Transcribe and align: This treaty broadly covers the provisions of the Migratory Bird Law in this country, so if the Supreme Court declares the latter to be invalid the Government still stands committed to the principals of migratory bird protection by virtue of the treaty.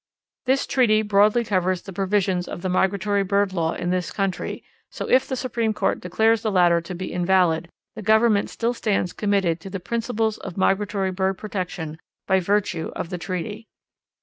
This 0.47 0.65
treaty 0.65 1.03
broadly 1.03 1.43
covers 1.45 1.83
the 1.83 1.93
provisions 1.93 2.47
of 2.47 2.63
the 2.63 2.69
Migratory 2.69 3.21
Bird 3.23 3.53
Law 3.53 3.73
in 3.73 3.91
this 3.91 4.09
country, 4.11 4.63
so 4.89 5.07
if 5.07 5.27
the 5.27 5.35
Supreme 5.35 5.75
Court 5.75 5.99
declares 5.99 6.41
the 6.41 6.49
latter 6.51 6.81
to 6.81 6.95
be 6.95 7.13
invalid 7.13 7.69
the 7.95 8.01
Government 8.01 8.49
still 8.49 8.73
stands 8.73 9.13
committed 9.13 9.59
to 9.59 9.69
the 9.69 9.79
principals 9.79 10.39
of 10.39 10.57
migratory 10.57 11.11
bird 11.11 11.37
protection 11.37 11.99
by 12.25 12.39
virtue 12.39 12.91
of 12.95 13.09
the 13.11 13.19
treaty. 13.19 13.67